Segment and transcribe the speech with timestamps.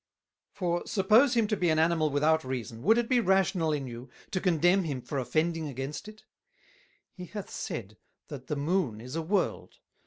[0.51, 4.09] "For suppose him to be an Animal without Reason, would it be rational in you
[4.31, 6.23] to Condemn him for offending against it?
[7.13, 9.77] He hath said, that the Moon is a World.